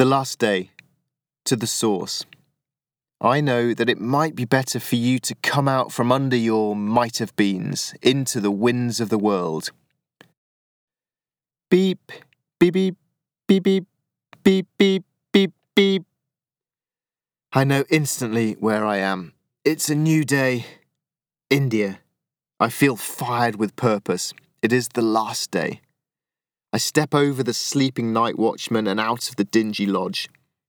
[0.00, 0.70] The last day,
[1.44, 2.24] to the source.
[3.20, 6.74] I know that it might be better for you to come out from under your
[6.74, 9.72] might have beens into the winds of the world.
[11.70, 12.12] Beep,
[12.58, 12.96] beep, beep,
[13.46, 13.84] beep, beep,
[14.42, 15.04] beep, beep,
[15.34, 16.04] beep, beep.
[17.52, 19.34] I know instantly where I am.
[19.66, 20.64] It's a new day.
[21.50, 22.00] India.
[22.58, 24.32] I feel fired with purpose.
[24.62, 25.82] It is the last day.
[26.72, 30.28] I step over the sleeping night watchman and out of the dingy lodge.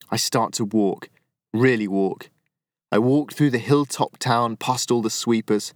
[0.10, 1.10] I start to walk,
[1.54, 2.32] really walk.
[2.92, 5.76] I walk through the hilltop town past all the sweepers.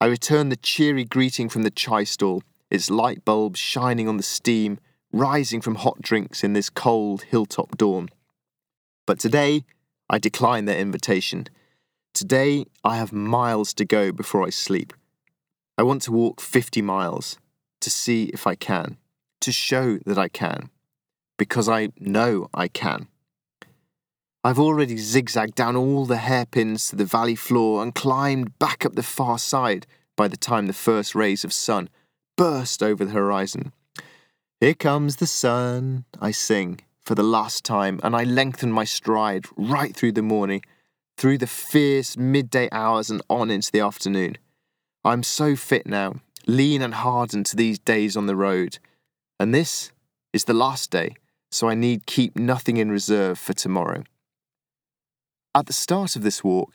[0.00, 4.24] I return the cheery greeting from the chai stall, its light bulbs shining on the
[4.24, 4.80] steam,
[5.12, 8.08] rising from hot drinks in this cold hilltop dawn.
[9.06, 9.64] But today,
[10.08, 11.46] I decline their invitation.
[12.12, 14.92] Today, I have miles to go before I sleep.
[15.78, 17.38] I want to walk 50 miles
[17.80, 18.96] to see if I can,
[19.40, 20.70] to show that I can,
[21.38, 23.08] because I know I can.
[24.42, 28.94] I've already zigzagged down all the hairpins to the valley floor and climbed back up
[28.94, 31.90] the far side by the time the first rays of sun
[32.36, 33.72] burst over the horizon.
[34.60, 39.46] Here comes the sun, I sing for the last time, and I lengthen my stride
[39.56, 40.62] right through the morning,
[41.16, 44.38] through the fierce midday hours and on into the afternoon.
[45.04, 46.16] I'm so fit now,
[46.46, 48.78] lean and hardened to these days on the road.
[49.40, 49.90] And this
[50.34, 51.16] is the last day,
[51.50, 54.04] so I need keep nothing in reserve for tomorrow.
[55.54, 56.74] At the start of this walk,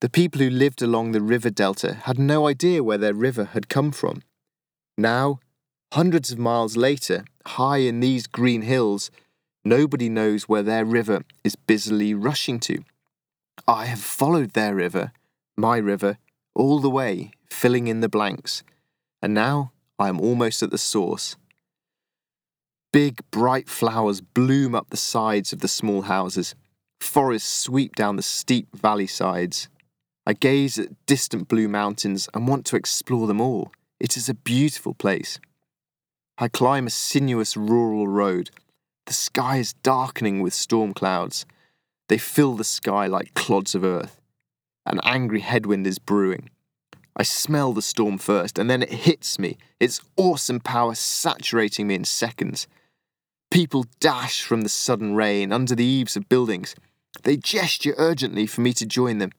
[0.00, 3.68] the people who lived along the river delta had no idea where their river had
[3.68, 4.22] come from.
[4.96, 5.40] Now,
[5.92, 9.10] hundreds of miles later, high in these green hills,
[9.64, 12.84] nobody knows where their river is busily rushing to.
[13.66, 15.10] I have followed their river,
[15.56, 16.18] my river,
[16.54, 18.62] all the way, filling in the blanks,
[19.20, 21.34] and now I am almost at the source.
[22.94, 26.54] Big, bright flowers bloom up the sides of the small houses
[27.00, 29.68] Forests sweep down the steep valley sides.
[30.24, 33.72] I gaze at distant blue mountains and want to explore them all.
[33.98, 35.40] It is a beautiful place.
[36.38, 38.50] I climb a sinuous rural road.
[39.06, 41.46] The sky is darkening with storm clouds.
[42.08, 44.20] They fill the sky like clods of earth.
[44.86, 46.48] An angry headwind is brewing.
[47.16, 51.96] I smell the storm first, and then it hits me, its awesome power saturating me
[51.96, 52.68] in seconds.
[53.54, 56.74] People dash from the sudden rain under the eaves of buildings.
[57.22, 59.30] They gesture urgently for me to join them.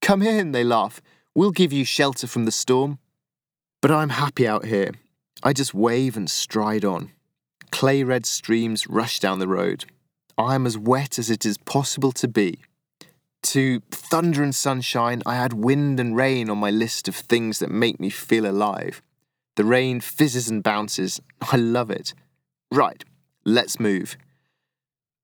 [0.00, 1.02] Come in, they laugh.
[1.34, 3.00] We'll give you shelter from the storm.
[3.82, 4.92] But I'm happy out here.
[5.42, 7.10] I just wave and stride on.
[7.72, 9.86] Clay red streams rush down the road.
[10.38, 12.60] I am as wet as it is possible to be.
[13.42, 17.72] To thunder and sunshine, I add wind and rain on my list of things that
[17.72, 19.02] make me feel alive.
[19.56, 21.20] The rain fizzes and bounces.
[21.40, 22.14] I love it.
[22.70, 23.04] Right,
[23.44, 24.16] let's move.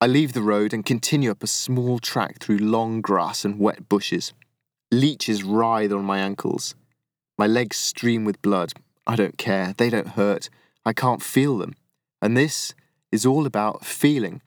[0.00, 3.88] I leave the road and continue up a small track through long grass and wet
[3.88, 4.32] bushes.
[4.91, 6.75] Leeches writhe on my ankles.
[7.36, 8.72] My legs stream with blood.
[9.06, 9.75] I don't care.
[9.76, 10.48] They don't hurt.
[10.84, 11.75] I can't feel them.
[12.22, 12.75] And this
[13.12, 14.42] is all about feeling.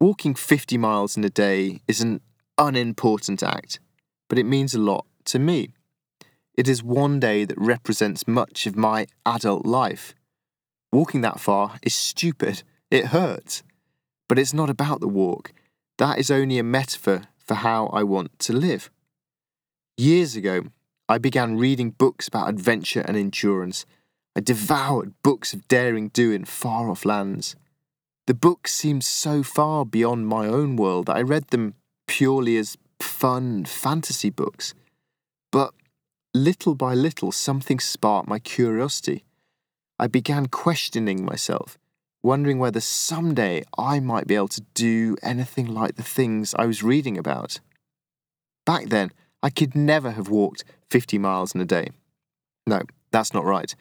[0.00, 2.20] Walking 50 miles in a day is an
[2.58, 3.78] unimportant act,
[4.28, 5.74] but it means a lot to me.
[6.54, 10.14] It is one day that represents much of my adult life.
[10.92, 12.62] Walking that far is stupid.
[12.90, 13.62] It hurts.
[14.28, 15.52] But it's not about the walk.
[15.98, 18.90] That is only a metaphor for how I want to live.
[19.96, 20.64] Years ago,
[21.08, 23.84] I began reading books about adventure and endurance.
[24.36, 27.56] I devoured books of daring do in far off lands.
[28.26, 31.74] The books seemed so far beyond my own world that I read them
[32.06, 34.74] purely as fun fantasy books.
[35.50, 35.74] But
[36.32, 39.24] little by little, something sparked my curiosity.
[40.02, 41.78] I began questioning myself
[42.24, 46.82] wondering whether someday I might be able to do anything like the things I was
[46.82, 47.60] reading about.
[48.66, 49.12] Back then,
[49.44, 51.90] I could never have walked 50 miles in a day.
[52.66, 52.82] No,
[53.12, 53.76] that's not right.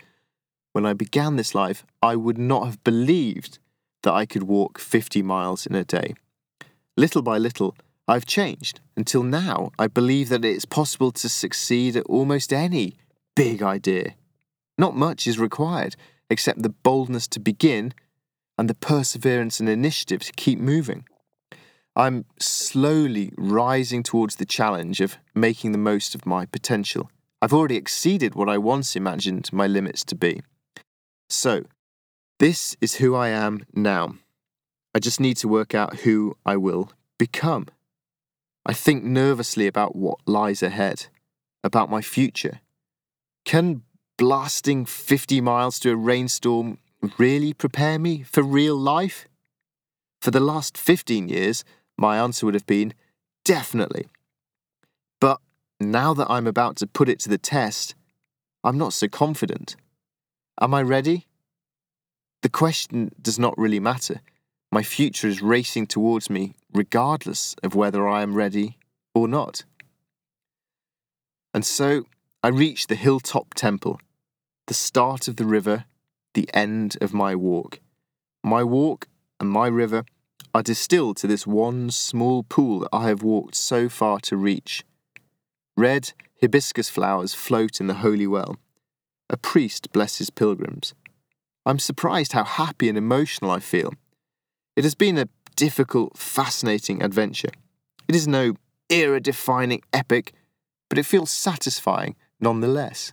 [0.73, 3.57] When I began this life, I would not have believed
[4.03, 6.13] that I could walk 50 miles in a day.
[6.95, 7.75] Little by little,
[8.07, 12.97] I've changed until now I believe that it's possible to succeed at almost any
[13.35, 14.13] big idea.
[14.77, 15.95] Not much is required
[16.31, 17.93] except the boldness to begin
[18.57, 21.05] and the perseverance and initiative to keep moving.
[21.93, 27.11] I'm slowly rising towards the challenge of making the most of my potential.
[27.41, 30.41] I've already exceeded what I once imagined my limits to be.
[31.29, 31.65] So,
[32.39, 34.15] this is who I am now.
[34.95, 37.67] I just need to work out who I will become.
[38.65, 41.07] I think nervously about what lies ahead,
[41.61, 42.61] about my future.
[43.43, 43.83] Can
[44.21, 46.77] blasting 50 miles to a rainstorm
[47.17, 49.27] really prepare me for real life?
[50.21, 51.63] For the last 15 years,
[51.97, 52.93] my answer would have been
[53.43, 54.05] definitely.
[55.19, 55.39] But
[55.79, 57.95] now that I'm about to put it to the test,
[58.63, 59.75] I'm not so confident.
[60.61, 61.25] Am I ready?
[62.43, 64.21] The question does not really matter.
[64.71, 68.77] My future is racing towards me regardless of whether I am ready
[69.15, 69.63] or not.
[71.55, 72.05] And so
[72.43, 73.99] I reach the hilltop temple,
[74.71, 75.83] the start of the river,
[76.33, 77.81] the end of my walk.
[78.41, 80.05] My walk and my river
[80.55, 84.85] are distilled to this one small pool that I have walked so far to reach.
[85.75, 88.55] Red hibiscus flowers float in the holy well.
[89.29, 90.93] A priest blesses pilgrims.
[91.65, 93.91] I'm surprised how happy and emotional I feel.
[94.77, 95.27] It has been a
[95.57, 97.51] difficult, fascinating adventure.
[98.07, 98.53] It is no
[98.89, 100.31] era defining epic,
[100.87, 103.11] but it feels satisfying nonetheless.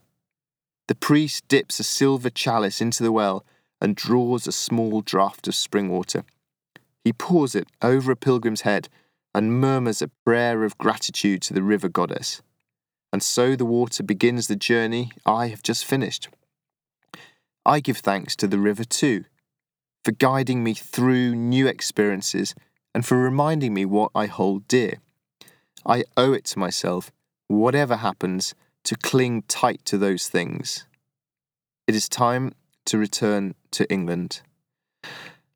[0.89, 3.45] The priest dips a silver chalice into the well
[3.81, 6.25] and draws a small draught of spring water.
[7.05, 8.89] He pours it over a pilgrim's head
[9.35, 12.43] and murmurs a prayer of gratitude to the river goddess.
[13.13, 16.29] And so the water begins the journey I have just finished.
[17.65, 19.25] I give thanks to the river too,
[20.05, 22.55] for guiding me through new experiences
[22.95, 25.01] and for reminding me what I hold dear.
[25.85, 27.13] I owe it to myself,
[27.47, 30.87] whatever happens, to cling tight to those things.
[31.87, 32.53] It is time
[32.87, 34.43] to return to England.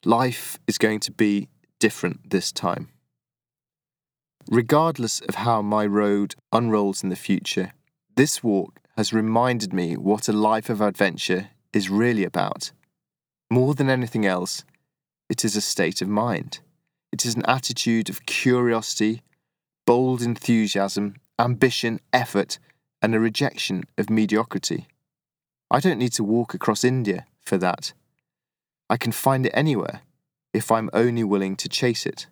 [0.04, 1.48] Life is going to be
[1.78, 2.88] different this time.
[4.50, 7.72] Regardless of how my road unrolls in the future,
[8.16, 12.72] this walk has reminded me what a life of adventure is really about.
[13.50, 14.64] More than anything else,
[15.28, 16.60] it is a state of mind.
[17.12, 19.22] It is an attitude of curiosity,
[19.86, 22.58] bold enthusiasm, ambition, effort,
[23.02, 24.86] and a rejection of mediocrity.
[25.70, 27.92] I don't need to walk across India for that.
[28.88, 30.02] I can find it anywhere
[30.52, 32.26] if I'm only willing to chase it.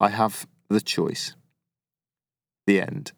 [0.00, 1.34] I have the choice.
[2.66, 3.12] The end.